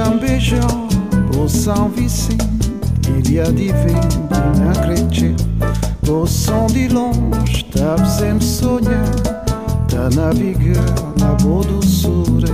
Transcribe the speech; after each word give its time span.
Deixa-me 0.00 0.18
beijar 0.18 0.66
o 1.36 1.46
São 1.46 1.90
Vicente, 1.90 2.72
ilha 3.18 3.44
tinha 3.52 4.70
acredito. 4.70 5.44
O 6.08 6.26
som 6.26 6.66
de 6.68 6.88
longe, 6.88 7.66
estava 7.66 8.06
sempre 8.06 8.42
sonhar, 8.42 9.04
tá 9.90 10.08
navegar 10.16 10.86
na 11.18 11.34
boa 11.34 11.62
doçura. 11.64 12.48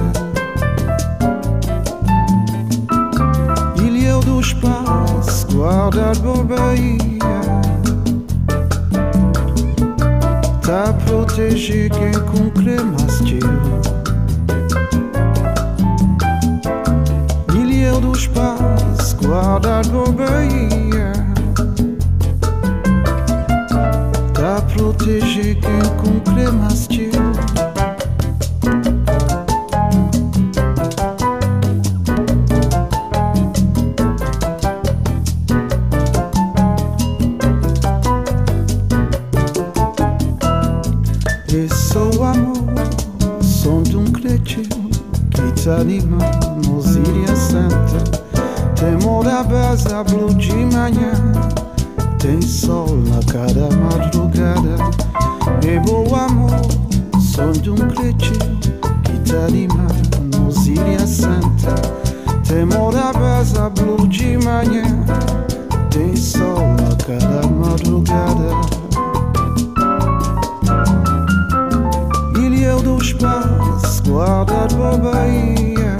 Ilha 3.81 4.19
do 4.25 4.41
espaço, 4.41 5.47
por 5.47 6.45
Bahia 6.45 7.07
Tá 10.63 10.91
a 10.91 10.93
proteger 10.93 11.91
quem 11.91 12.13
com 12.13 12.46
blue 63.71 64.07
de 64.09 64.37
manhã, 64.39 64.85
tem 65.91 66.15
sol 66.15 66.75
na 66.81 66.97
cada 67.05 67.49
madrugada. 67.49 68.77
Ilha 72.39 72.77
do 72.77 72.97
espaço, 72.99 74.03
guarda 74.05 74.69
tua 74.69 74.97
Bahia 74.99 75.97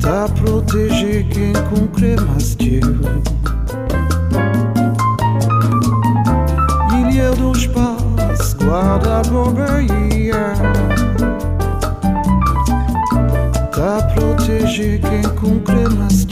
Tá 0.00 0.24
a 0.24 0.28
proteger 0.28 1.28
quem 1.28 1.52
com 1.68 1.86
cremas 1.88 2.56
Ilha 6.92 7.30
do 7.32 7.52
espaço, 7.52 8.56
guarda 8.56 9.22
tua 9.22 9.50
Bahia 9.52 9.99
quem 14.80 15.22
com 15.34 15.60
cremas 15.60 16.24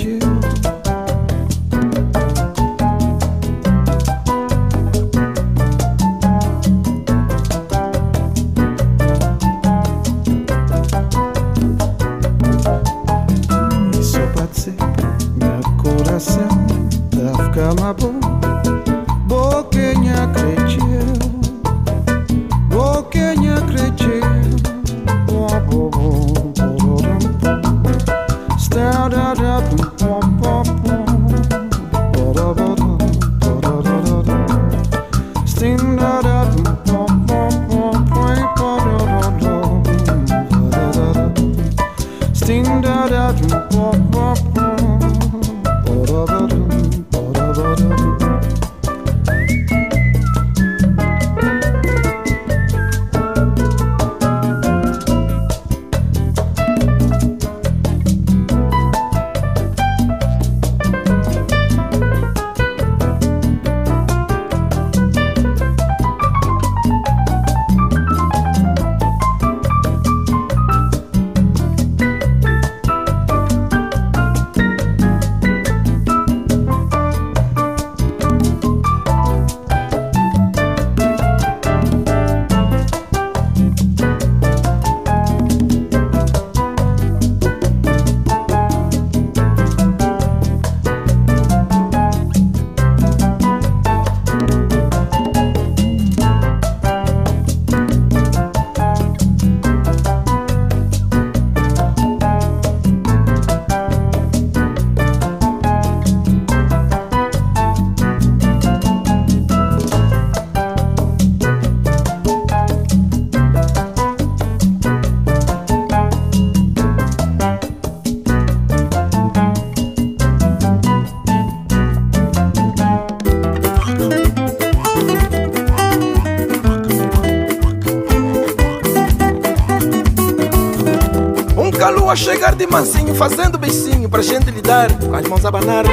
mansinho, 132.70 133.14
fazendo 133.14 133.58
beicinho 133.58 134.08
pra 134.08 134.22
gente 134.22 134.50
lhe 134.50 134.60
dar, 134.60 134.92
com 134.92 135.14
as 135.14 135.26
mãos 135.26 135.44
abanar. 135.44 135.84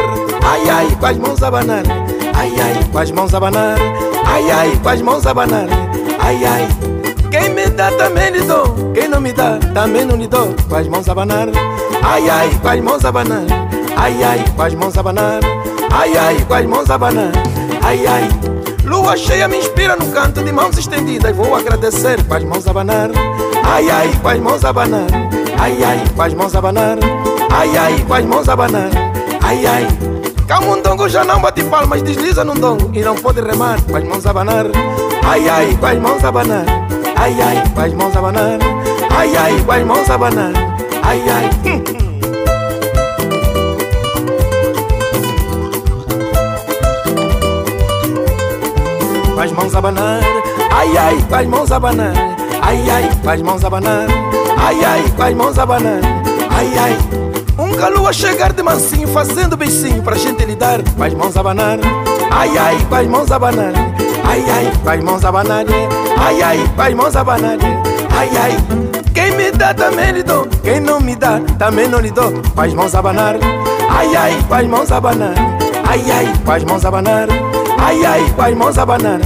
Ai 0.43 0.69
ai, 0.69 0.97
com 0.99 1.05
as 1.05 1.17
mãos 1.17 1.43
abanar. 1.43 1.83
Ai 2.35 2.51
ai, 2.59 2.89
com 2.91 2.99
as 2.99 3.11
mãos 3.11 3.33
abanar. 3.33 3.77
Ai 4.25 4.51
ai, 4.51 4.79
com 4.81 4.89
as 4.89 5.01
mãos 5.01 5.25
abanar. 5.25 5.67
Ai 6.19 6.45
ai. 6.45 6.67
Quem 7.31 7.49
me 7.53 7.67
dá 7.67 7.91
também 7.91 8.31
lhe 8.31 8.41
dou, 8.41 8.91
quem 8.93 9.07
não 9.07 9.19
me 9.19 9.33
dá 9.33 9.57
também 9.73 10.05
não 10.05 10.15
lhe 10.15 10.27
dou, 10.27 10.55
com 10.69 10.75
as 10.75 10.87
mãos 10.87 11.09
abanar. 11.09 11.47
Ai 12.03 12.29
ai, 12.29 12.49
com 12.61 12.67
as 12.69 12.79
mãos 12.81 13.05
abanar. 13.05 13.43
Ai 13.97 14.23
ai, 14.23 14.45
com 14.55 14.61
as 14.61 14.73
mãos 14.73 14.97
abanar. 14.97 15.39
Ai 15.91 16.17
ai, 16.17 16.45
com 16.47 16.53
as 16.53 16.65
mãos 16.65 16.89
abanar. 16.89 17.31
Ai 17.83 18.05
ai. 18.07 18.29
Lua 18.85 19.17
cheia 19.17 19.47
me 19.47 19.57
inspira 19.57 19.95
no 19.95 20.11
canto 20.11 20.43
de 20.43 20.51
mãos 20.51 20.77
estendidas. 20.77 21.35
Vou 21.35 21.55
agradecer 21.55 22.23
com 22.23 22.33
as 22.33 22.43
mãos 22.43 22.67
a 22.67 22.73
banar. 22.73 23.09
Ai 23.65 23.89
ai, 23.89 24.11
com 24.21 24.27
as 24.27 24.39
mãos 24.39 24.63
a 24.63 24.71
banar. 24.71 25.07
Ai 25.59 25.83
ai, 25.83 26.03
com 26.15 26.21
as 26.21 26.33
mãos 26.33 26.55
a 26.55 26.61
banar. 26.61 26.97
Ai 27.51 27.77
ai, 27.77 28.05
com 28.07 28.13
as 28.13 28.25
mãos 28.25 28.49
a 28.49 28.55
banar. 28.55 28.89
Ai 29.43 29.65
ai. 29.65 29.87
Camundongo 30.47 31.09
já 31.09 31.23
não 31.23 31.41
bate 31.41 31.63
palmas, 31.63 32.01
desliza 32.03 32.43
no 32.43 32.53
dongo 32.53 32.91
e 32.93 33.01
não 33.01 33.15
pode 33.15 33.41
remar 33.41 33.81
com 33.81 33.95
as 33.95 34.03
mãos 34.03 34.25
a 34.25 34.33
banar. 34.33 34.65
Ai 35.23 35.49
ai, 35.49 35.77
com 35.79 35.85
as 35.85 35.99
mãos 35.99 36.23
a 36.23 36.31
banar. 36.31 36.65
Ai 37.15 37.41
ai, 37.41 37.63
com 37.73 37.81
as 37.81 37.93
mãos 37.93 38.15
a 38.15 38.21
banar. 38.21 38.59
Ai 39.17 39.35
ai, 39.35 39.63
com 39.65 39.71
as 39.71 39.85
mãos 39.85 40.09
a 40.09 40.17
banar. 40.17 40.51
Ai 41.03 41.23
ai. 41.29 41.49
Com 49.33 49.41
as 49.41 49.51
mãos 49.51 49.75
a 49.75 49.81
banar. 49.81 50.19
Ai 50.71 50.97
ai, 50.97 51.25
com 51.27 51.35
as 51.35 51.47
mãos 51.47 51.71
a 51.71 51.79
banar. 51.79 52.13
Ai 52.61 52.89
ai, 52.89 53.09
com 53.23 53.29
as 53.29 53.41
mãos 53.41 53.63
a. 53.63 54.34
Ai 54.57 54.83
ai, 54.83 55.13
com 55.15 55.23
as 55.23 55.35
mãos 55.35 55.59
a 55.59 55.65
banar. 55.65 55.99
Ai 56.51 56.77
ai. 56.77 56.97
Um 57.57 57.75
galo 57.75 58.07
a 58.07 58.13
chegar 58.13 58.51
de 58.51 58.61
mansinho, 58.61 59.07
fazendo 59.07 59.55
beicinho 59.55 60.01
pra 60.01 60.15
gente 60.15 60.43
lidar. 60.43 60.81
Com 60.95 61.03
as 61.03 61.13
mãos 61.13 61.37
a 61.37 61.43
banar. 61.43 61.79
Ai 62.31 62.57
ai, 62.57 62.85
com 62.89 62.95
as 62.95 63.07
mãos 63.07 63.31
a 63.31 63.39
banar. 63.39 63.73
Ai 64.25 64.43
ai, 64.49 64.71
com 64.83 64.89
as 64.89 65.03
mãos 65.03 65.25
a 65.25 65.31
banar. 65.31 65.65
Ai 66.17 66.41
ai, 66.41 66.71
com 66.75 66.81
as 66.81 66.93
mãos 66.93 67.15
a 67.15 67.23
banar. 67.23 67.57
Ai 68.17 68.29
ai. 68.37 68.57
Quem 69.13 69.31
me 69.37 69.51
dá 69.51 69.73
também 69.73 70.11
lhe 70.11 70.23
dou. 70.23 70.45
Quem 70.63 70.79
não 70.79 70.99
me 70.99 71.15
dá 71.15 71.39
também 71.57 71.87
não 71.87 71.99
lhe 71.99 72.11
dou. 72.11 72.33
Com 72.53 72.61
as 72.61 72.73
mãos 72.73 72.95
a 72.95 73.01
banar. 73.01 73.35
Ai 73.89 74.15
ai, 74.15 74.45
com 74.47 74.55
as 74.55 74.67
mãos 74.67 74.91
a 74.91 74.99
banar. 74.99 75.35
Ai 75.87 76.11
ai, 76.11 76.33
com 76.43 76.51
as 76.51 76.63
mãos 76.63 76.85
a 76.85 76.91
banar. 76.91 77.27
Ai 77.79 78.05
ai, 78.05 78.33
com 78.35 78.41
as 78.41 78.55
mãos 78.55 78.77
a 78.77 78.85
banar. 78.85 79.19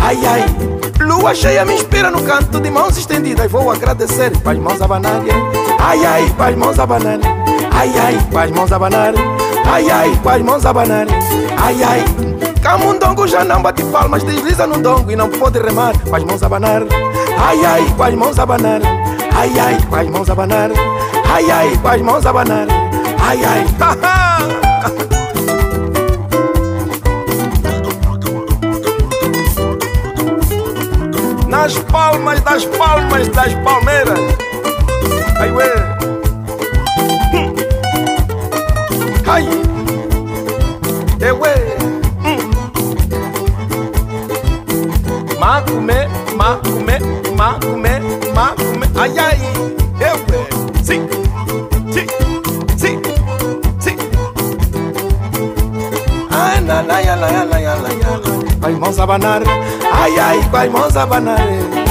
Ai 0.00 0.26
ai. 0.26 0.71
Lua 1.02 1.34
cheia 1.34 1.64
me 1.64 1.74
inspira 1.74 2.10
no 2.10 2.22
canto 2.22 2.60
de 2.60 2.70
mãos 2.70 2.96
estendidas. 2.96 3.50
Vou 3.50 3.70
agradecer 3.70 4.32
com 4.42 4.50
as 4.50 4.58
mãos 4.58 4.80
a 4.80 4.86
banar. 4.86 5.20
Ai 5.80 6.04
ai, 6.04 6.30
com 6.36 6.42
as 6.42 6.56
mãos 6.56 6.78
a 6.78 6.86
banar. 6.86 7.18
Ai 7.72 7.98
ai, 7.98 8.18
com 8.30 8.38
as 8.38 8.50
mãos 8.50 8.72
a 8.72 8.78
banar. 8.78 9.14
Ai 9.66 9.90
ai, 9.90 10.20
com 10.22 10.28
as 10.28 10.42
mãos 10.42 10.66
a 10.66 10.72
banar. 10.72 11.06
Ai 11.62 11.82
ai. 11.82 12.04
Camundongo 12.62 13.26
já 13.26 13.44
não 13.44 13.60
bate 13.60 13.82
palmas, 13.84 14.22
desliza 14.22 14.66
no 14.66 14.78
dongo 14.78 15.10
e 15.10 15.16
não 15.16 15.28
pode 15.28 15.58
remar 15.58 15.98
com 15.98 16.14
as 16.14 16.24
mãos 16.24 16.42
a 16.42 16.48
banar. 16.48 16.82
Ai 17.38 17.64
ai, 17.64 17.94
com 17.96 18.02
as 18.02 18.14
mãos 18.14 18.38
a 18.38 18.46
banar. 18.46 18.80
Ai 19.34 19.58
ai, 19.58 19.78
com 19.88 19.96
as 19.96 20.08
mãos 20.08 20.30
a 20.30 20.34
banar. 20.34 20.70
Ai 21.28 21.50
ai, 21.50 21.78
com 21.78 21.88
as 21.88 22.02
mãos 22.02 22.26
a 22.26 22.32
banar. 22.32 22.66
Ai 23.20 23.44
ai. 23.44 25.12
Nas 31.62 31.78
palmas 31.78 32.40
das 32.40 32.64
palmas 32.64 33.28
das 33.28 33.54
palmeiras. 33.62 34.18
Ai 35.38 35.52
ué. 35.52 35.72
Hum. 37.32 37.54
Ai. 39.28 39.48
Eu 41.20 41.38
ué. 41.38 41.54
Macume, 45.38 46.08
macume, 46.34 46.98
macume, 47.36 48.00
macume. 48.34 48.86
Ai 49.00 49.18
ai. 49.20 49.38
Eu 50.00 50.16
ué. 50.16 50.82
Sim. 50.82 51.08
Sim. 51.92 52.06
Sim. 52.76 53.00
Sim. 53.78 53.96
Ai, 56.28 56.60
na, 56.60 56.82
na, 56.82 56.98
ya, 56.98 57.14
la, 57.14 57.28
ya, 57.30 57.44
la, 57.44 57.58
ya, 57.60 57.76
vamos 58.62 58.98
a 58.98 59.06
banar. 59.06 59.42
Ay, 59.92 60.12
ay, 60.18 60.40
vamos 60.52 60.96
a 60.96 61.04
banar. 61.04 61.81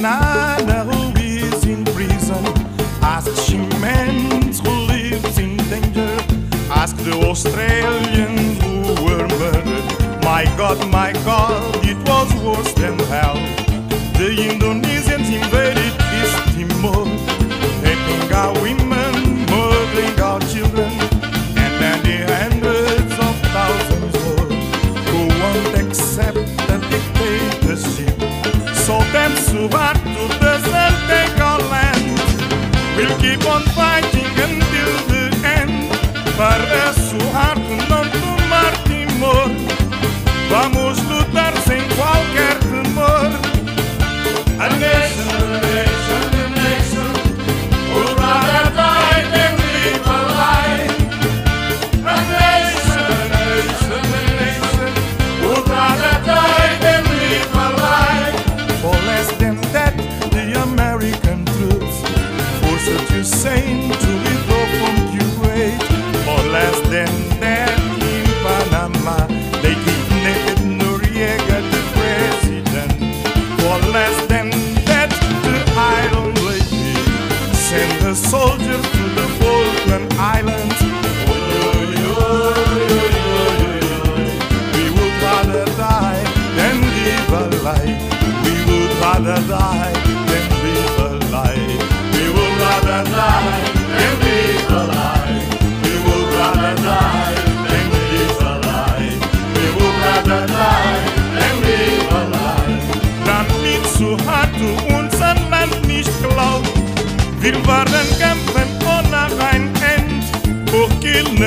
night. 0.00 0.39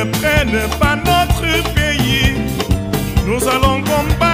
Ne 0.05 0.11
prenne 0.11 0.59
pas 0.79 0.95
notre 0.95 1.73
pays. 1.73 2.35
Nous 3.25 3.47
allons 3.47 3.81
combattre 3.81 4.32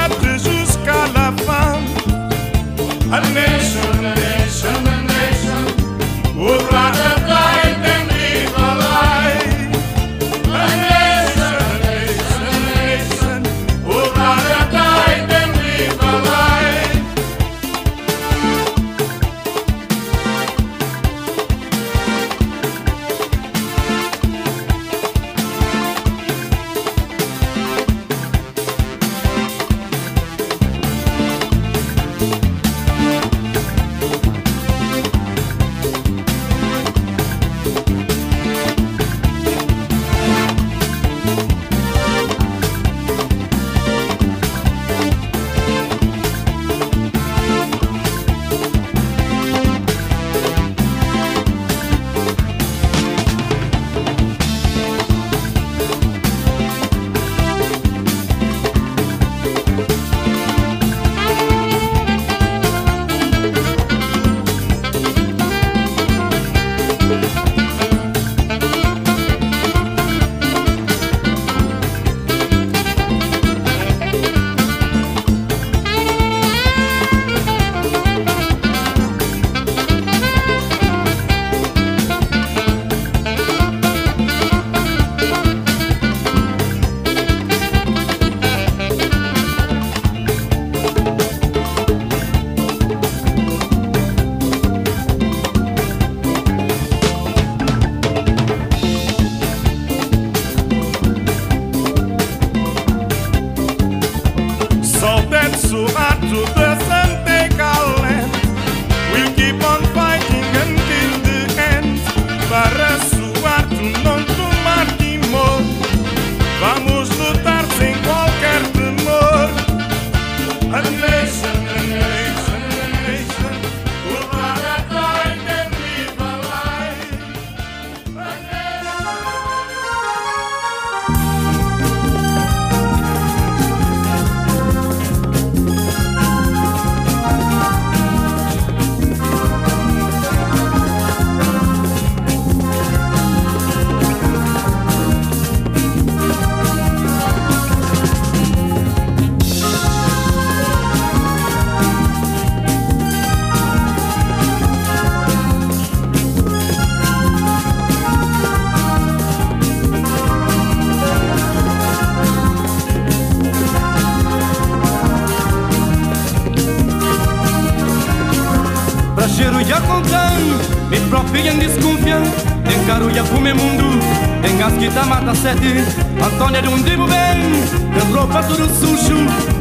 Sete 175.50 176.62
de 176.62 176.68
um 176.68 176.79
dibo 176.84 177.08
bem 177.08 177.63
De 177.91 178.13
roupa 178.13 178.44
tudo 178.44 178.70
sujo 178.70 179.18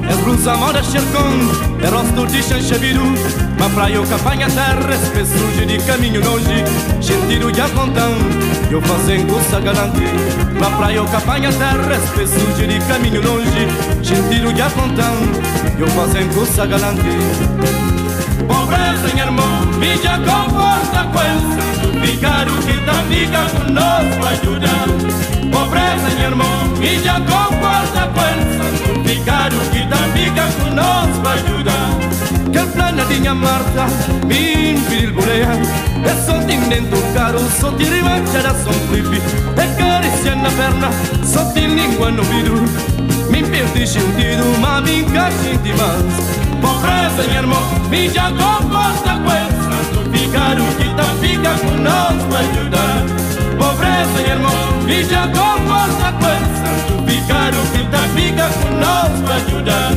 É 0.07 0.14
blusa 0.23 0.54
moda 0.54 0.83
xercom 0.83 1.33
É 1.83 1.88
rosto 1.88 2.26
de 2.26 2.42
chanchabiru 2.42 3.04
Uma 3.57 3.71
praia 3.71 3.99
ou 3.99 4.07
capanha 4.07 4.50
terra 4.50 4.92
Se 4.92 5.64
de 5.64 5.78
caminho 5.87 6.23
longe 6.23 6.62
Sentido 7.00 7.50
de 7.50 7.61
apontão 7.62 8.12
Eu 8.71 8.83
fazendo 8.83 9.33
coisa 9.33 9.61
galante 9.61 10.04
Uma 10.59 10.71
praia 10.76 11.00
ou 11.00 11.09
capanha 11.09 11.50
terra 11.52 11.99
Se 12.26 12.66
de 12.66 12.80
caminho 12.87 13.23
longe 13.23 13.66
Sentido 14.04 14.52
de 14.52 14.61
apontão 14.61 15.14
Eu 15.78 15.87
fazendo 15.87 16.35
coisa 16.35 16.66
galante 16.66 17.00
Pobreza, 18.47 19.09
minha 19.14 19.25
irmã, 19.25 19.42
me 19.78 19.97
já 19.97 20.18
conforta 20.18 21.04
com 21.04 21.23
el 21.23 22.07
Ficar 22.07 22.47
o 22.47 22.59
que 22.62 22.78
tá 22.85 22.92
fica 23.09 23.40
conosco 23.57 24.26
ajudar 24.26 25.07
tinha 33.08 33.34
Marta, 33.34 33.86
min 34.26 34.78
piril 34.88 35.12
bulea 35.12 35.52
E 36.04 36.12
sotin 36.26 36.68
dentro 36.68 37.00
caro, 37.14 37.40
sotin 37.60 37.90
rivancia 37.90 38.40
da 38.42 38.54
son 38.62 38.78
clipi 38.88 39.20
E 39.56 39.66
carizia 39.76 40.34
na 40.34 40.50
perna, 40.50 40.90
sotin 41.24 41.74
lingua 41.74 42.10
no 42.10 42.22
vidu. 42.22 42.54
Mi 43.30 43.42
perdi 43.42 43.86
sentido, 43.86 44.44
ma 44.60 44.80
mi 44.80 44.98
incacci 44.98 45.50
in 45.50 45.62
dimans 45.62 46.14
Potrei 46.60 47.08
segnarmo, 47.16 47.56
mi 47.88 48.10
già 48.10 48.32
comporta 48.36 49.18
quel 49.24 49.48
Santo 49.66 50.10
figaro, 50.10 50.64
chi 50.78 50.94
ta 50.94 51.08
figa 51.20 51.52
con 51.52 51.82
non 51.82 52.18
aiutar 52.40 53.04
Potrei 53.56 54.06
segnarmo, 54.14 54.50
mi 54.84 55.06
già 55.06 55.28
comporta 55.30 56.12
quel 56.18 56.44
Santo 56.62 57.02
figaro, 57.04 57.58
chi 57.72 57.86
ta 57.90 58.02
figa 58.14 58.48
con 58.60 58.78
non 58.78 59.30
aiutar 59.30 59.96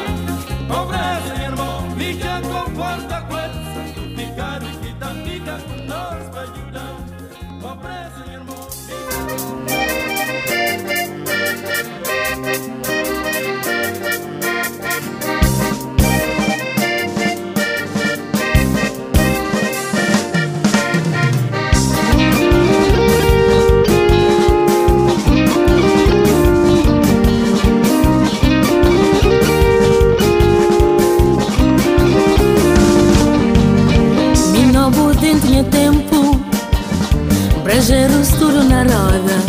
Passageiros 37.81 38.27
tudo 38.37 38.63
na 38.65 38.83
roda. 38.83 39.41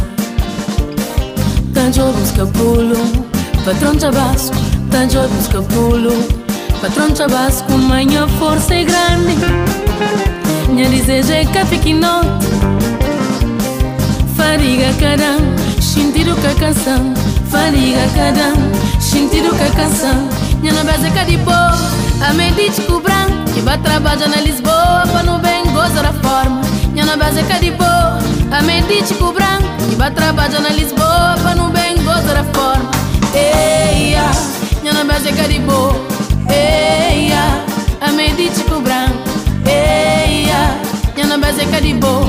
Tanto 1.74 2.00
busca 2.12 2.46
pulo 2.46 2.96
Patrão 3.62 3.94
Tabasco 3.94 4.56
Tanto 4.90 5.28
busca 5.28 5.60
pulo 5.60 6.12
Patrão 6.80 7.10
Tabasco 7.10 7.70
Minha 7.72 8.26
força 8.38 8.74
é 8.74 8.84
grande 8.84 9.36
Minha 10.70 10.88
desejo 10.88 11.30
é 11.30 11.44
que 11.44 11.66
fique 11.66 12.00
Fariga 14.34 14.94
cada 14.98 15.36
Sentido 15.82 16.34
que 16.36 16.46
a 16.46 16.54
canção 16.54 17.12
Fariga 17.50 18.08
cada 18.16 18.98
Sentido 18.98 19.54
que 19.54 19.62
a 19.62 19.70
canção 19.72 20.26
Minha 20.62 20.72
nobeza 20.72 21.06
é 21.06 21.10
que 21.10 21.32
de 21.32 21.36
boa 21.36 21.74
A 22.26 22.32
medite 22.32 22.80
descobrir 22.80 23.12
Que 23.52 23.60
vai 23.60 23.76
trabalhar 23.76 24.28
na 24.28 24.40
Lisboa 24.40 25.04
Para 25.12 25.22
não 25.22 25.38
bem 25.38 25.64
gozar 25.66 26.06
a 26.06 26.12
forma. 26.14 26.62
Minha 26.92 27.04
nobeza 27.04 27.40
é 27.40 27.42
que 27.42 27.58
de 27.58 27.70
boa 27.72 28.21
a 28.52 28.62
medite 28.62 29.14
branco 29.14 29.88
Que 29.88 29.96
vai 29.96 30.10
trabalhar 30.10 30.60
na 30.60 30.68
Lisboa, 30.68 31.36
para 31.42 31.54
não 31.54 31.70
bem 31.70 31.96
gozar 31.96 32.36
a 32.36 32.44
forma 32.44 32.90
Eia, 33.34 34.30
minha 34.82 35.04
base 35.04 35.28
é 35.28 35.58
boa 35.60 35.94
Eia, 36.48 37.64
a 38.00 38.12
medite 38.12 38.62
branco 38.62 39.18
Eia, 39.66 40.80
minha 41.16 41.38
base 41.38 41.62
é 41.62 41.94
boa 41.94 42.26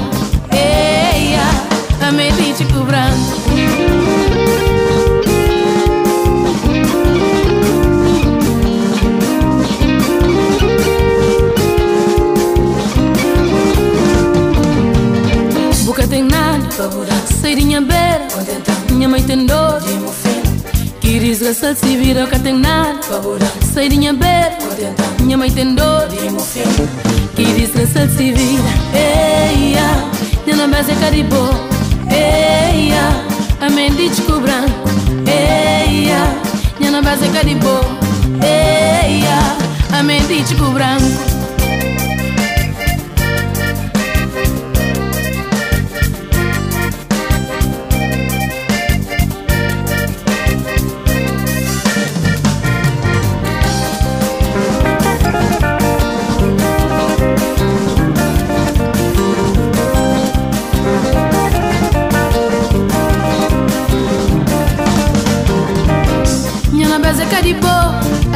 Eia 0.51 1.73
a 2.05 2.11
medite 2.11 2.65
branco 2.65 3.72
sairinha 17.41 17.81
beira 17.81 18.27
Minha 18.89 19.07
mãe 19.07 19.21
tem 19.21 19.45
dor. 19.45 19.79
Queres 20.99 21.41
gastar 21.41 21.75
se 21.75 21.97
vira 21.97 22.25
que 22.25 22.39
tem 22.39 22.57
nada 22.57 22.99
Sairinha 23.73 24.13
beira 24.13 24.57
Minha 25.19 25.37
mãe 25.37 25.51
tem 25.51 25.75
dor. 25.75 26.07
Queres 27.35 27.71
gastar 27.75 28.09
se 28.09 28.31
vira 28.31 28.63
Ei, 28.93 29.75
Nina 30.47 30.67
base 30.67 30.93
caribou 30.95 31.49
Eia 32.09 33.09
A 33.61 33.69
mente 33.69 34.21
cobran 34.23 34.65
Eia 35.27 36.25
Nina 36.79 37.01
base 37.03 37.27
caribou 37.29 37.81
Eia 38.41 39.99
A 39.99 40.01
mente 40.01 40.43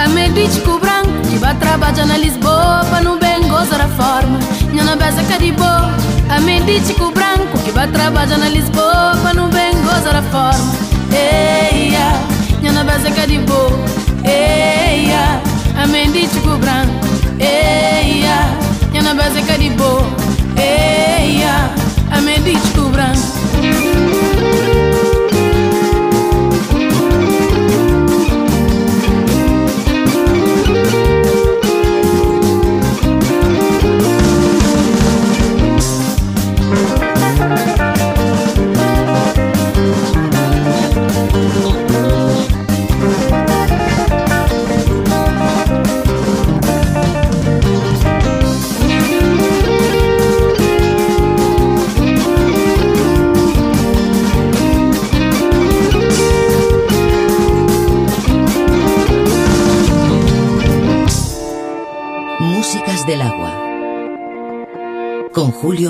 cobran 0.07 0.33
político 0.33 0.79
branco 0.79 1.27
que 1.29 1.37
vai 1.37 1.55
trabalhar 1.55 2.05
na 2.05 2.17
Lisboa 2.17 2.85
para 2.89 3.01
não 3.01 3.17
bem 3.19 3.47
gozar 3.47 3.81
a 3.81 3.87
forma. 3.89 4.39
Minha 4.71 4.83
na 4.83 4.95
beza 4.95 5.21
boa, 5.57 5.91
a 6.29 6.39
medítico 6.39 7.11
branco 7.11 7.57
que 7.65 7.71
vai 7.71 7.87
trabalhar 7.87 8.37
na 8.37 8.49
Lisboa 8.49 9.17
para 9.21 9.33
não 9.33 9.49
bem 9.49 9.73
gozar 9.81 10.15
a 10.15 10.21
forma. 10.23 10.73
Eia, 11.11 12.21
minha 12.59 12.71
na 12.71 12.83
beza 12.83 13.09
boa, 13.45 13.71
eia, 14.23 15.41
a 15.81 15.87
medítico 15.87 16.57
branco, 16.57 17.07
eia, 17.39 18.57
minha 18.91 19.03
na 19.03 19.13
beza 19.13 19.41
boa, 19.75 20.07
eia, 20.57 21.69
a 22.11 22.21
medítico 22.21 22.89
branco. 22.89 23.46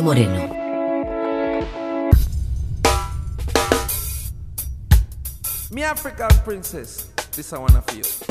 Moreno. 0.07 0.47
Mi 5.69 5.83
African 5.83 6.29
princess, 6.45 7.11
this 7.35 7.51
I 7.51 7.57
wanna 7.57 7.81
feel. 7.81 8.26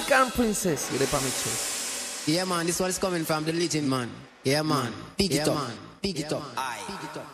African 0.00 0.30
Princess, 0.30 0.90
Europa 0.92 1.20
Mitchell. 1.22 2.32
Yeah, 2.32 2.44
man, 2.46 2.64
this 2.64 2.80
one 2.80 2.88
is 2.88 2.98
coming 2.98 3.22
from 3.22 3.44
the 3.44 3.52
legend, 3.52 3.88
man. 3.90 4.08
Yeah, 4.44 4.62
man. 4.62 4.90
Mm. 4.92 5.16
Big 5.18 5.32
yeah, 5.34 5.42
it 5.42 5.48
up. 5.48 5.54
Man. 5.56 5.76
Big 6.00 6.18
yeah, 6.18 6.26
it 6.26 6.32
up. 6.32 6.42
Aye. 6.56 6.78
Big 6.88 7.10
it 7.10 7.16
up. 7.18 7.26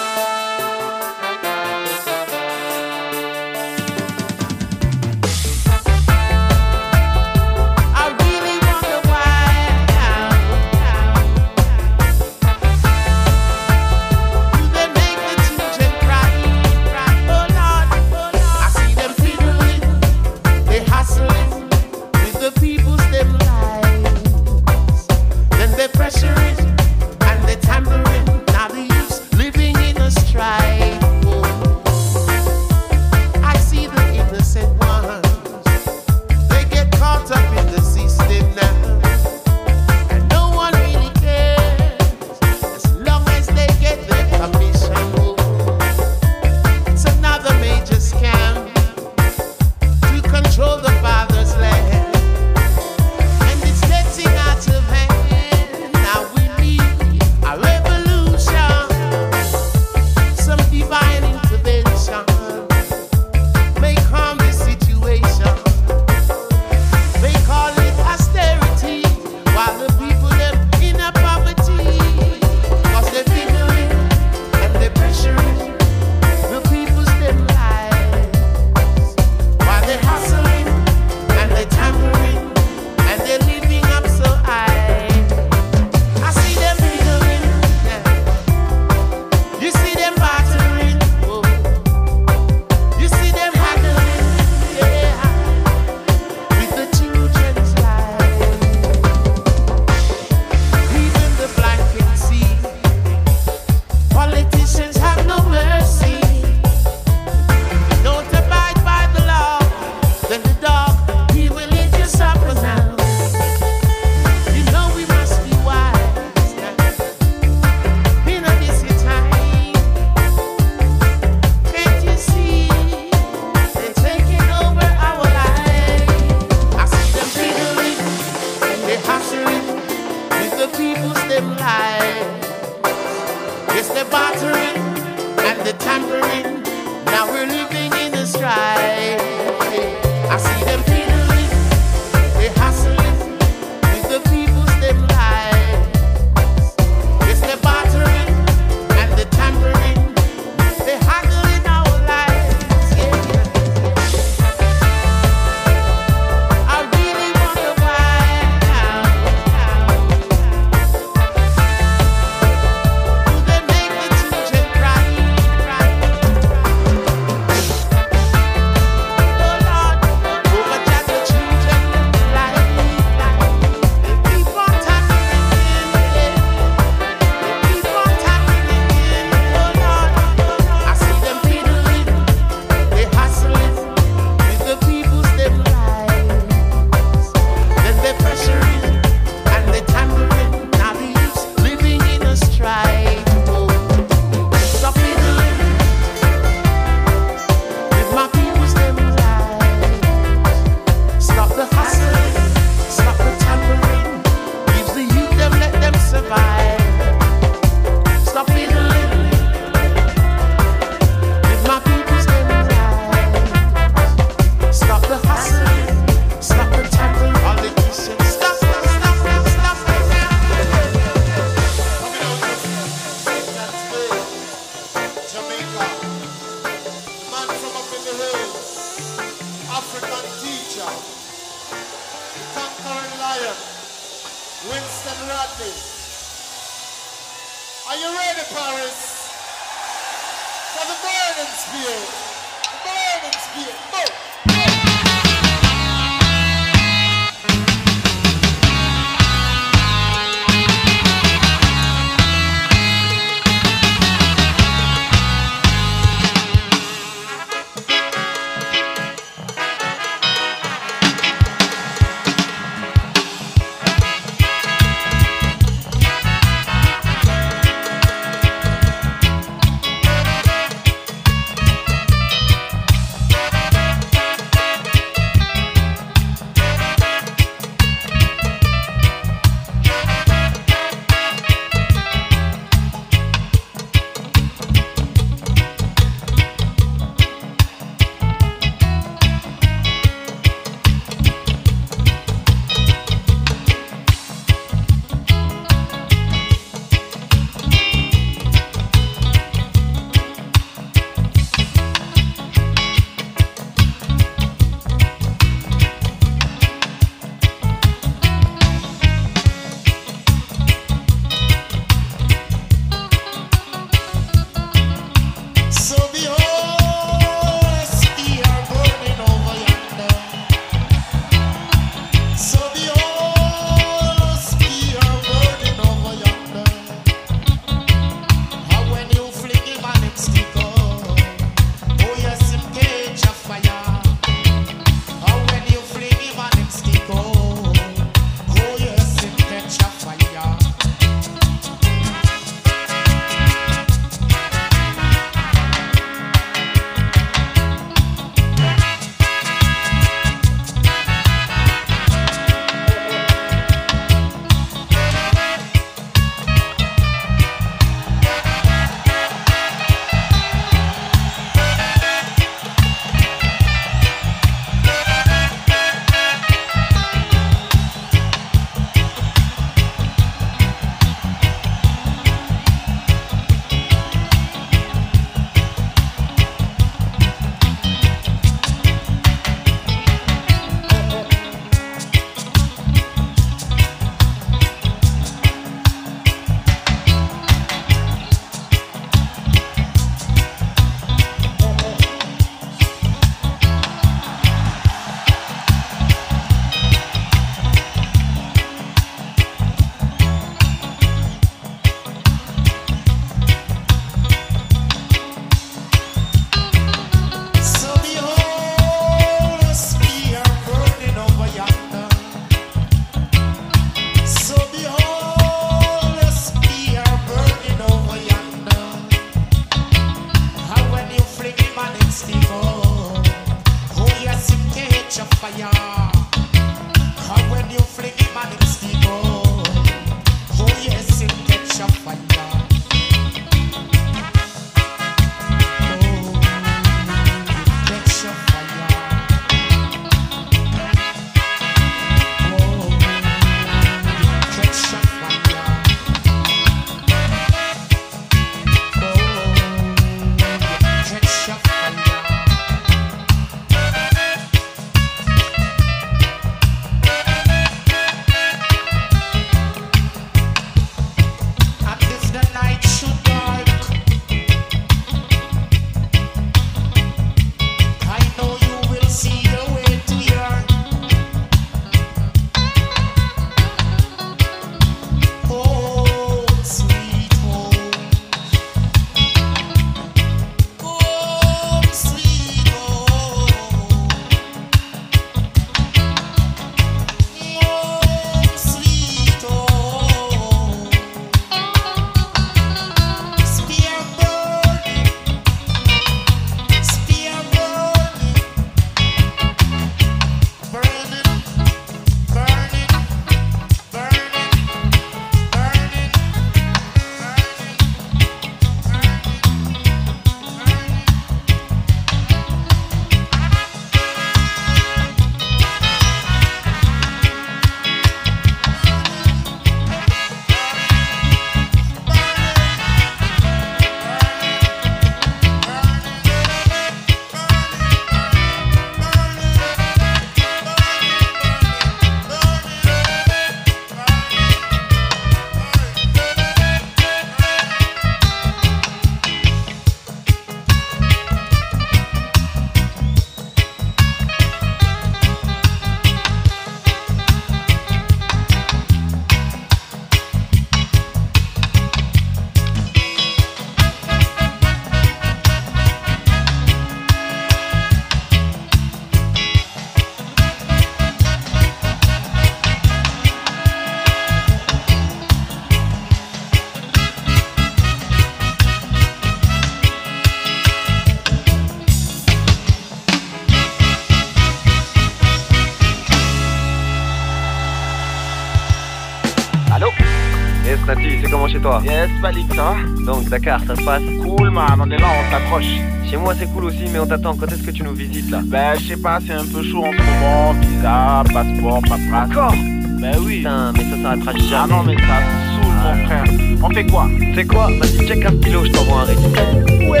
Donc, 583.06 583.30
Dakar, 583.30 583.60
ça 583.66 583.74
se 583.74 583.82
passe 583.82 584.02
Cool, 584.22 584.50
man, 584.50 584.78
on 584.78 584.90
est 584.90 584.98
là, 584.98 585.06
on 585.08 585.30
s'accroche. 585.30 585.80
Chez 586.08 586.18
moi, 586.18 586.34
c'est 586.38 586.52
cool 586.52 586.64
aussi, 586.64 586.84
mais 586.92 586.98
on 586.98 587.06
t'attend. 587.06 587.34
Quand 587.34 587.46
est-ce 587.46 587.62
que 587.62 587.70
tu 587.70 587.82
nous 587.82 587.94
visites, 587.94 588.30
là? 588.30 588.40
Ben, 588.44 588.74
je 588.78 588.88
sais 588.88 588.96
pas, 588.98 589.18
c'est 589.26 589.32
un 589.32 589.46
peu 589.46 589.62
chaud 589.62 589.86
en 589.86 589.92
ce 589.92 590.02
moment. 590.02 590.52
Visa, 590.60 591.24
passeport, 591.32 591.80
paperasse. 591.82 592.30
Encore? 592.30 592.54
Ben 593.00 593.16
oui. 593.24 593.38
Putain, 593.38 593.72
mais 593.72 593.84
ça 593.84 594.02
s'arrêtera 594.02 594.32
jamais. 594.32 594.52
Ah 594.52 594.66
non, 594.68 594.82
mais 594.84 594.96
ça 594.96 595.22
saoule, 595.62 595.74
mon 595.82 596.06
frère. 596.06 596.24
On 596.62 596.70
fait 596.70 596.86
quoi? 596.86 597.08
Fais 597.34 597.44
quoi? 597.46 597.66
Vas-y, 597.80 598.06
check 598.06 598.26
un 598.26 598.32
stylo, 598.36 598.64
je 598.66 598.70
t'envoie 598.70 599.00
un 599.00 599.04
récit. 599.04 599.88
Ouais, 599.88 600.00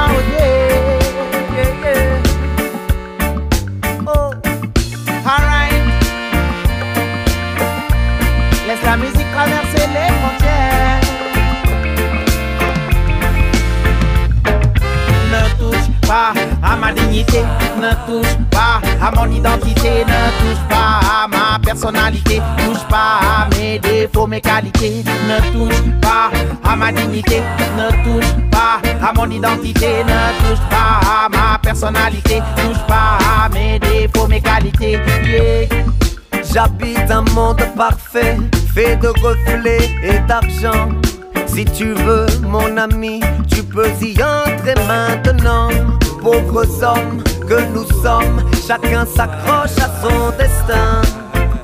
Oh, 0.00 0.97
pas 16.08 16.32
à 16.62 16.76
ma 16.76 16.90
dignité, 16.92 17.44
ne 17.76 17.90
touche 18.06 18.34
pas 18.50 18.80
à 19.00 19.10
mon 19.14 19.30
identité, 19.30 20.04
ne 20.06 20.30
touche 20.40 20.64
pas 20.68 21.00
à 21.04 21.28
ma 21.28 21.58
personnalité, 21.62 22.40
touche 22.56 22.84
pas 22.88 23.20
à 23.20 23.48
mes 23.54 23.78
défauts, 23.78 24.26
mes 24.26 24.40
qualités, 24.40 25.04
ne 25.28 25.38
touche 25.52 25.82
pas 26.00 26.30
à 26.64 26.74
ma 26.76 26.90
dignité, 26.90 27.42
ne 27.76 27.90
touche 28.04 28.32
pas 28.50 28.80
à 29.06 29.12
mon 29.14 29.30
identité, 29.30 30.02
ne 30.04 30.48
touche 30.48 30.64
pas 30.70 31.00
à 31.06 31.28
ma 31.28 31.58
personnalité, 31.58 32.40
touche 32.56 32.82
pas 32.86 33.18
à 33.44 33.48
mes 33.50 33.78
défauts, 33.78 34.26
mes 34.26 34.40
qualités. 34.40 34.98
Yeah. 35.26 35.68
J'habite 36.52 37.10
un 37.10 37.22
monde 37.34 37.62
parfait, 37.76 38.38
fait 38.78 38.96
de 38.96 39.08
reflets 39.08 39.90
et 40.04 40.18
d'argent. 40.28 40.88
Si 41.46 41.64
tu 41.64 41.94
veux, 41.94 42.26
mon 42.42 42.76
ami, 42.76 43.20
tu 43.52 43.62
peux 43.64 43.90
y 44.00 44.14
entrer 44.22 44.76
maintenant. 44.86 45.68
Pauvres 46.22 46.82
hommes 46.82 47.22
que 47.48 47.60
nous 47.74 47.88
sommes, 48.02 48.38
chacun 48.66 49.04
s'accroche 49.04 49.78
à 49.86 49.90
son 50.02 50.30
destin. 50.38 51.02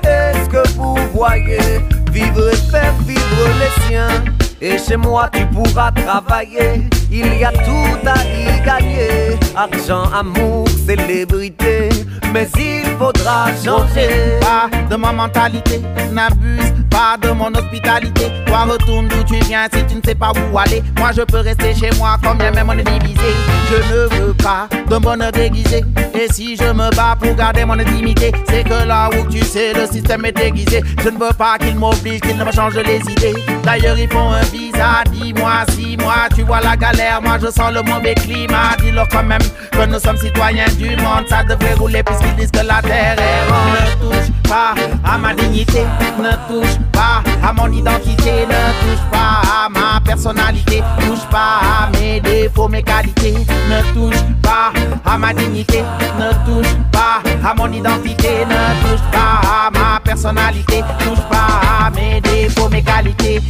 Est-ce 0.03 0.49
que 0.49 0.67
vous 0.75 0.97
voyez 1.13 1.85
vivre 2.11 2.49
et 2.51 2.71
faire 2.71 2.93
vivre 3.07 3.45
les 3.61 3.87
siens? 3.87 4.23
Et 4.59 4.77
chez 4.77 4.97
moi, 4.97 5.29
tu 5.31 5.45
pourras 5.47 5.91
travailler. 5.91 6.89
Il 7.11 7.37
y 7.37 7.45
a 7.45 7.51
tout 7.51 7.97
à 8.05 8.15
y 8.25 8.65
gagner. 8.65 9.37
Argent, 9.55 10.11
amour, 10.13 10.67
célébrité. 10.85 11.89
Mais 12.33 12.47
il 12.57 12.85
faudra 12.97 13.47
changer. 13.63 14.39
pas 14.41 14.69
de 14.89 14.95
ma 14.97 15.13
mentalité, 15.13 15.81
n'abuse 16.11 16.84
pas 16.95 17.17
de 17.21 17.31
mon 17.33 17.53
hospitalité. 17.53 18.31
Toi 18.45 18.63
retourne 18.71 19.09
d'où 19.09 19.21
tu 19.23 19.37
viens 19.45 19.67
si 19.73 19.83
tu 19.85 19.95
ne 19.95 20.01
sais 20.05 20.15
pas 20.15 20.31
où 20.31 20.57
aller. 20.57 20.81
Moi 20.97 21.09
je 21.15 21.23
peux 21.23 21.39
rester 21.39 21.75
chez 21.75 21.89
moi 21.97 22.17
quand 22.23 22.35
bien 22.35 22.51
même 22.51 22.69
on 22.69 22.77
est 22.77 22.83
divisé. 22.83 23.31
Je 23.69 23.77
ne 23.93 24.07
veux 24.15 24.33
pas 24.33 24.69
de 24.89 24.97
bonheur 24.97 25.31
déguisé. 25.33 25.83
Et 26.13 26.31
si 26.31 26.55
je 26.55 26.71
me 26.71 26.89
bats 26.95 27.17
pour 27.19 27.35
garder 27.35 27.65
mon 27.65 27.77
intimité, 27.77 28.31
c'est 28.47 28.63
que 28.63 28.87
là 28.87 29.09
où 29.09 29.29
tu 29.29 29.43
sais 29.43 29.73
le 29.73 29.85
système 29.87 30.23
est 30.25 30.31
déguisé. 30.31 30.81
Je 31.03 31.09
ne 31.09 31.17
veux 31.17 31.33
pas 31.37 31.57
qu'il 31.59 31.75
m'oblige, 31.75 32.21
qu'il 32.21 32.37
ne 32.37 32.45
me 32.45 32.51
change 32.53 32.77
les 32.77 33.01
idées. 33.11 33.35
D'ailleurs 33.63 33.99
ils 33.99 34.09
font 34.09 34.31
un 34.31 34.43
visa, 34.43 35.03
dis-moi 35.11 35.65
si 35.71 35.97
moi 35.97 36.29
tu 36.33 36.43
vois 36.43 36.61
la 36.61 36.77
galère, 36.77 37.21
moi 37.21 37.37
je 37.41 37.47
sens 37.47 37.73
le 37.73 37.81
mauvais 37.81 38.15
climat. 38.15 38.77
Dis-leur 38.81 39.09
quand 39.09 39.23
même 39.23 39.45
que 39.71 39.85
nous 39.85 39.99
sommes 39.99 40.17
citoyens 40.17 40.71
du 40.77 40.95
monde, 40.95 41.25
ça 41.27 41.43
devrait 41.43 41.73
rouler 41.73 42.03
puisqu'ils 42.03 42.35
disent 42.35 42.51
que 42.51 42.65
la 42.65 42.81
terre 42.81 43.17
est 43.19 43.51
ronde. 43.51 44.11
Ne 44.11 44.15
touche 44.15 44.49
pas 44.49 44.75
à 45.03 45.17
ma 45.17 45.33
dignité, 45.33 45.83
ne 46.19 46.31
touche 46.47 46.77
pas 46.91 47.23
à 47.43 47.53
mon 47.53 47.71
identité, 47.71 48.45
ne 48.45 48.71
touche 48.81 49.03
pas 49.11 49.41
à 49.65 49.69
ma 49.69 49.99
personnalité, 50.01 50.83
touche 50.99 51.25
pas 51.29 51.59
à 51.61 51.89
mes 51.91 52.19
défauts, 52.19 52.67
mes 52.67 52.83
qualités, 52.83 53.33
ne 53.33 53.93
touche 53.93 54.21
pas 54.41 54.71
à 55.05 55.17
ma 55.17 55.33
dignité, 55.33 55.83
ne 56.19 56.31
touche 56.45 56.73
pas 56.91 57.21
à 57.43 57.53
mon 57.55 57.71
identité, 57.71 58.45
ne 58.45 58.89
touche 58.89 59.05
pas 59.11 59.41
à 59.43 59.71
ma 59.71 59.99
personnalité, 59.99 60.83
touche 60.99 61.23
pas 61.29 61.85
à 61.85 61.89
mes 61.91 62.21
défauts, 62.21 62.69
mes 62.69 62.83
qualités. 62.83 63.41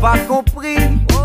Pas 0.00 0.18
compris. 0.26 0.78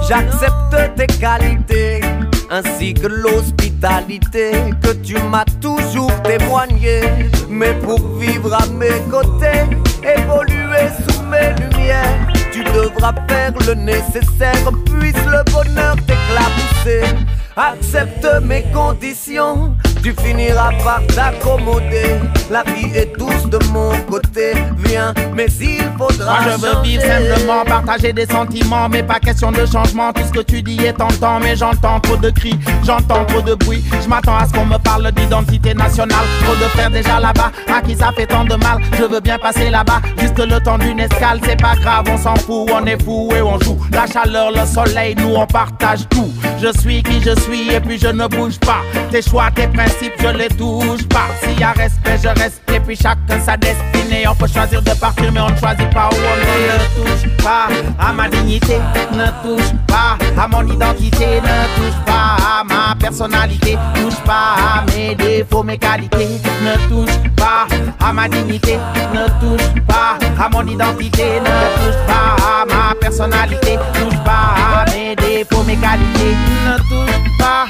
J'accepte 0.07 0.95
tes 0.95 1.07
qualités, 1.07 2.01
ainsi 2.49 2.93
que 2.93 3.07
l'hospitalité 3.07 4.51
que 4.81 4.93
tu 4.93 5.15
m'as 5.29 5.45
toujours 5.61 6.11
témoigné. 6.23 7.01
Mais 7.49 7.73
pour 7.75 7.99
vivre 8.17 8.53
à 8.53 8.65
mes 8.67 8.99
côtés, 9.09 9.63
évoluer 10.03 10.89
sous 11.07 11.21
mes 11.23 11.53
lumières, 11.61 12.27
tu 12.51 12.63
devras 12.63 13.13
faire 13.27 13.53
le 13.67 13.73
nécessaire, 13.75 14.69
puisse 14.85 15.25
le 15.25 15.51
bonheur 15.51 15.95
t'éclabousser. 16.07 17.15
Accepte 17.55 18.27
mes 18.41 18.63
conditions, 18.73 19.75
tu 20.01 20.11
finiras 20.23 20.71
par 20.83 21.05
t'accommoder. 21.05 22.15
La 22.49 22.63
vie 22.63 22.91
est 22.95 23.15
douce 23.15 23.45
de 23.45 23.59
mon 23.71 23.91
côté, 24.09 24.53
viens, 24.79 25.13
mais 25.35 25.45
il 25.61 25.83
faudra 25.95 26.41
Moi 26.41 26.51
je 26.51 26.59
veux 26.59 26.81
vivre 26.81 27.03
simplement, 27.03 27.63
partager 27.63 28.11
des 28.11 28.25
sentiments, 28.25 28.89
mais 28.89 29.03
pas 29.03 29.19
question 29.19 29.51
de 29.51 29.67
changement. 29.67 30.11
Tout 30.13 30.23
ce 30.25 30.31
que 30.31 30.43
tu 30.43 30.63
dis 30.63 30.83
est 30.83 30.93
tentant, 30.93 31.39
mais 31.39 31.55
j'entends 31.55 31.99
trop 31.99 32.17
de 32.17 32.31
cris, 32.31 32.57
j'entends 32.83 33.23
trop 33.25 33.41
de 33.41 33.53
bruit. 33.53 33.83
Je 34.01 34.09
m'attends 34.09 34.37
à 34.37 34.47
ce 34.47 34.53
qu'on 34.53 34.65
me 34.65 34.77
parle 34.79 35.11
d'identité 35.11 35.75
nationale. 35.75 36.25
Trop 36.43 36.55
de 36.55 36.69
frères 36.69 36.89
déjà 36.89 37.19
là-bas, 37.19 37.51
à 37.71 37.81
qui 37.81 37.95
ça 37.95 38.11
fait 38.15 38.27
tant 38.27 38.45
de 38.45 38.55
mal. 38.55 38.79
Je 38.97 39.03
veux 39.03 39.19
bien 39.19 39.37
passer 39.37 39.69
là-bas, 39.69 40.01
juste 40.19 40.39
le 40.39 40.59
temps 40.59 40.79
d'une 40.79 40.99
escale, 40.99 41.39
c'est 41.43 41.61
pas 41.61 41.75
grave, 41.75 42.05
on 42.09 42.17
s'en 42.17 42.35
fout, 42.35 42.67
on 42.73 42.83
est 42.87 43.01
fou 43.03 43.29
et 43.35 43.43
on 43.43 43.59
joue. 43.59 43.77
La 43.91 44.07
chaleur, 44.07 44.49
le 44.51 44.65
soleil, 44.65 45.13
nous 45.15 45.35
on 45.35 45.45
partage 45.45 46.09
tout. 46.09 46.31
Je 46.59 46.71
suis 46.79 47.03
qui 47.03 47.21
je 47.21 47.39
suis 47.39 47.42
et 47.51 47.79
puis 47.79 47.97
je 47.97 48.07
ne 48.07 48.27
bouge 48.27 48.59
pas. 48.59 48.81
Tes 49.11 49.21
choix, 49.21 49.49
tes 49.53 49.67
principes, 49.67 50.13
je 50.19 50.27
les 50.27 50.47
touche 50.49 51.03
pas. 51.09 51.27
S'il 51.41 51.59
y 51.59 51.63
a 51.63 51.71
respect, 51.71 52.17
je 52.23 52.29
reste. 52.39 52.61
Et 52.73 52.79
puis 52.79 52.95
chacun 52.95 53.39
sa 53.43 53.57
destinée. 53.57 54.27
On 54.27 54.35
peut 54.35 54.47
choisir 54.47 54.81
de 54.81 54.91
partir, 54.91 55.31
mais 55.31 55.39
on 55.39 55.49
ne 55.49 55.57
choisit 55.57 55.89
pas 55.89 56.09
où 56.11 56.15
on 56.15 56.37
est. 56.41 57.03
Ne 57.03 57.03
touche 57.03 57.43
pas 57.43 57.67
à 57.99 58.13
ma 58.13 58.29
dignité, 58.29 58.77
ne 59.11 59.25
touche 59.43 59.73
pas 59.87 60.17
à 60.41 60.47
mon 60.47 60.65
identité, 60.67 61.41
ne 61.41 61.75
touche 61.75 62.05
pas 62.05 62.37
à 62.39 62.63
ma 62.63 62.95
personnalité, 62.95 63.77
touche 63.95 64.19
pas 64.25 64.55
à 64.57 64.85
mes 64.91 65.15
défauts, 65.15 65.63
mes 65.63 65.77
qualités, 65.77 66.39
ne 66.63 66.89
touche 66.89 67.17
pas 67.35 67.67
à 67.99 68.13
ma 68.13 68.27
dignité, 68.27 68.77
ne 69.13 69.27
touche 69.39 69.81
pas 69.87 70.17
à 70.39 70.49
mon 70.49 70.65
identité, 70.65 71.39
ne 71.39 71.91
touche 71.91 71.99
pas 72.07 72.35
à 72.41 72.65
ma 72.65 72.95
personnalité, 72.95 73.77
touche 73.93 74.19
pas 74.23 74.55
à 74.81 74.85
mes 74.91 75.15
défauts, 75.15 75.63
mes 75.63 75.75
qualités, 75.75 76.35
ne 76.65 76.77
touche 76.77 77.23
pas 77.23 77.32
à 77.41 77.65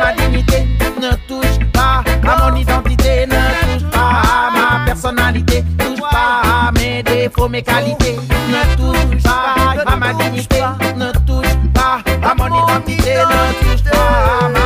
ma 0.00 0.12
dignité, 0.12 0.66
ne 1.00 1.10
touche 1.26 1.58
pas. 1.72 2.02
À 2.26 2.50
mon 2.50 2.56
identité, 2.56 3.26
ne 3.26 3.78
touche 3.78 3.90
pas. 3.90 4.22
À 4.24 4.50
ma 4.52 4.84
personnalité, 4.86 5.64
touche 5.78 6.00
pas. 6.00 6.42
À 6.44 6.72
mes 6.72 7.02
défauts, 7.02 7.48
mes 7.48 7.62
qualités, 7.62 8.16
ne 8.48 8.76
touche 8.76 9.22
pas. 9.22 9.54
À 9.86 9.96
ma 9.96 10.12
dignité, 10.14 10.62
ne 10.96 11.10
touche 11.26 11.54
pas. 11.74 11.98
À 12.22 12.34
mon 12.34 12.46
identité, 12.46 13.14
ne 13.14 13.52
touche 13.62 13.84
pas. 13.90 14.46
à 14.46 14.48
ma 14.48 14.57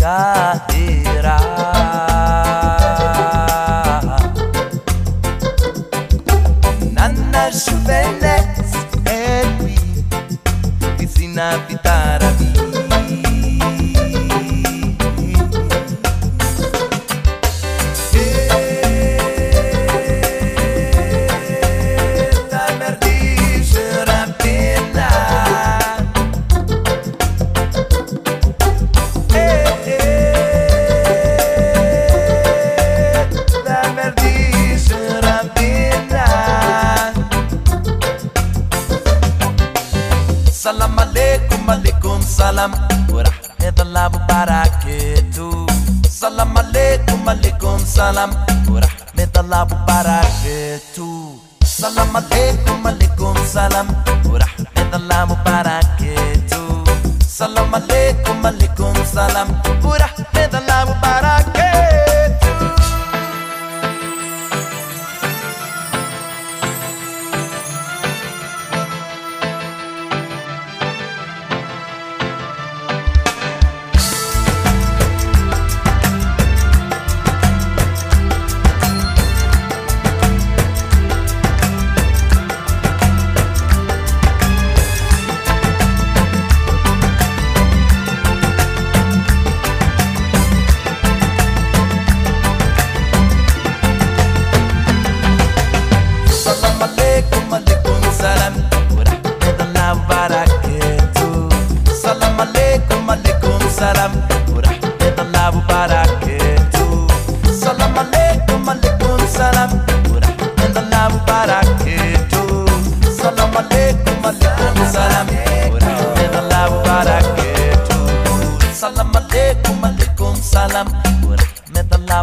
brincadeira. 0.00 1.79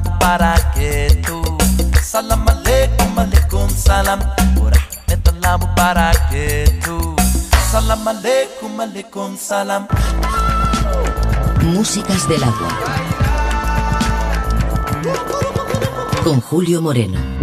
para 0.01 0.55
que 0.73 1.21
tú. 1.25 1.41
Salam 2.03 2.47
aleikum 2.47 3.19
aleikum 3.19 3.69
salam. 3.69 4.19
Por 4.55 4.73
para 5.75 6.11
que 6.29 6.65
tú. 6.83 7.15
Salam 7.71 8.07
aleikum 8.07 8.79
aleikum 8.79 9.37
salam. 9.37 9.87
Músicas 11.63 12.27
del 12.27 12.43
agua. 12.43 12.69
Con 16.23 16.41
Julio 16.41 16.81
Moreno. 16.81 17.36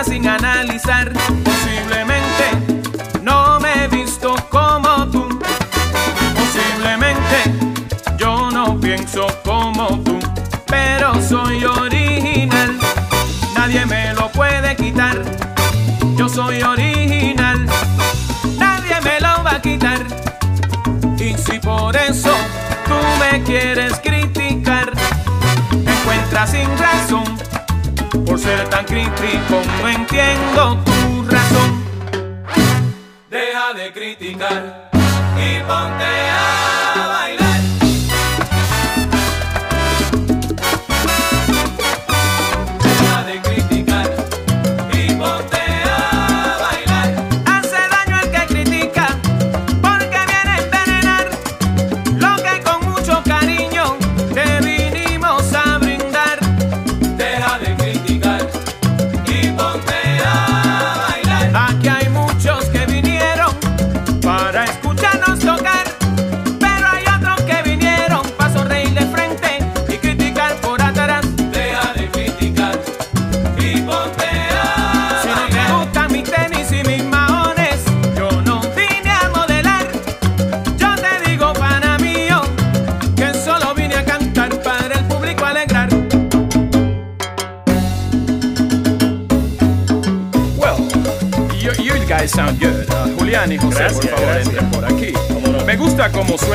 Sin 0.00 0.26
analizar. 0.26 1.12
Posiblemente 1.44 2.80
no 3.22 3.60
me 3.60 3.84
he 3.84 3.88
visto 3.88 4.34
como 4.48 5.06
tú. 5.10 5.28
Posiblemente 6.34 7.36
yo 8.16 8.50
no 8.50 8.80
pienso 8.80 9.26
como 9.44 10.00
tú, 10.02 10.18
pero 10.66 11.12
soy 11.20 11.64
original. 11.64 12.78
Nadie 13.54 13.84
me 13.84 14.14
lo 14.14 14.32
puede 14.32 14.74
quitar. 14.76 15.22
Yo 16.16 16.26
soy 16.26 16.62
original. 16.62 17.66
Nadie 18.58 18.98
me 19.02 19.20
lo 19.20 19.44
va 19.44 19.56
a 19.56 19.60
quitar. 19.60 20.00
Y 21.18 21.34
si 21.34 21.58
por 21.58 21.94
eso 21.96 22.34
tú 22.86 22.96
me 23.20 23.42
quieres 23.42 24.00
criticar, 24.02 24.90
me 25.84 25.92
encuentras 25.92 26.50
sin 26.50 26.78
razón. 26.78 27.41
Por 28.26 28.38
ser 28.38 28.68
tan 28.68 28.84
crítico, 28.84 29.60
no 29.80 29.88
entiendo 29.88 30.78
tu 30.84 31.24
razón. 31.30 31.84
Deja 33.30 33.72
de 33.74 33.92
criticar 33.92 34.90
y 35.36 35.60
ponte 35.60 36.21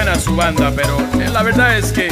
suena 0.07 0.19
su 0.21 0.35
banda, 0.37 0.71
pero 0.73 0.97
eh, 1.19 1.29
la 1.29 1.43
verdad 1.43 1.77
es 1.77 1.91
que 1.91 2.07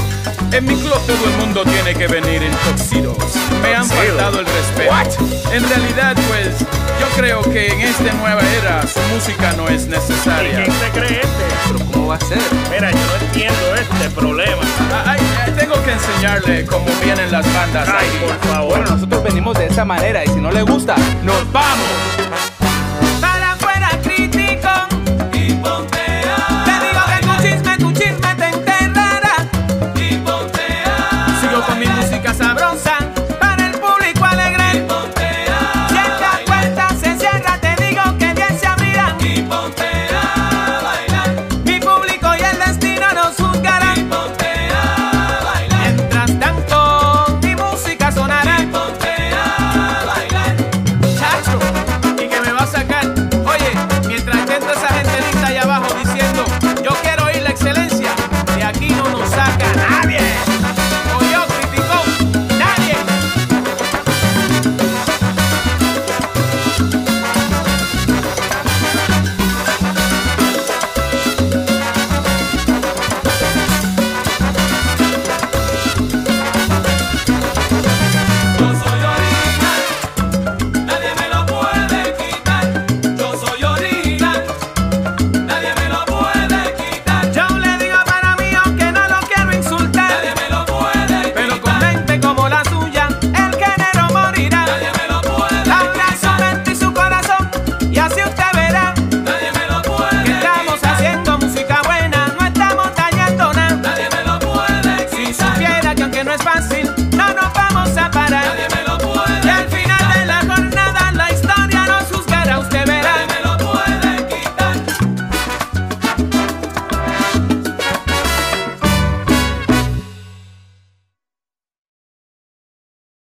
en 0.52 0.66
mi 0.66 0.76
club 0.76 1.00
todo 1.08 1.26
el 1.30 1.38
mundo 1.39 1.64
tiene 1.64 1.93
que 1.93 2.08
venir 2.08 2.43
en 2.43 2.52
tuxedos. 2.52 3.16
Me 3.62 3.74
han 3.74 3.86
faltado 3.86 4.39
el 4.41 4.46
respeto. 4.46 5.26
En 5.54 5.70
realidad, 5.70 6.16
pues, 6.28 6.60
yo 6.60 7.08
creo 7.16 7.41
que 7.43 7.68
en 7.72 7.82
esta 7.82 8.12
nueva 8.14 8.41
era 8.62 8.82
su 8.86 9.00
música 9.14 9.54
no 9.56 9.70
es 9.70 9.86
¿Y 9.86 9.89
necesaria. 9.89 10.64
quién 10.66 10.72
se 10.78 10.89
cree 10.89 11.22
este? 11.22 11.43
¿Pero 11.68 11.86
cómo 11.91 12.08
va 12.08 12.16
a 12.16 12.20
ser? 12.20 12.39
Mira, 12.70 12.91
yo 12.91 12.98
no 12.98 13.26
entiendo 13.28 13.76
este 13.76 14.10
problema. 14.10 14.62
Ay, 15.06 15.20
eh, 15.48 15.52
tengo 15.58 15.82
que 15.84 15.91
enseñarle 15.93 16.66
cómo 16.66 16.86
vienen 17.02 17.32
las 17.32 17.46
bandas 17.54 17.88
Ay, 17.88 18.10
ahí. 18.10 18.28
por 18.28 18.50
favor. 18.50 18.70
Bueno, 18.78 18.91
nosotros 18.91 19.24
venimos 19.24 19.58
de 19.58 19.68
esta 19.68 19.86
manera 19.86 20.24
y 20.26 20.28
si 20.28 20.41
no 20.41 20.52
le 20.52 20.64
gusta, 20.64 20.96
nos 21.24 21.50
vamos. 21.54 22.55